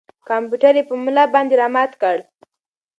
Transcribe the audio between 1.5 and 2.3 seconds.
را مات کړ.